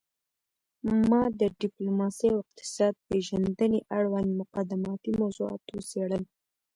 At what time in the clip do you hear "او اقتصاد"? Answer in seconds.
2.33-2.93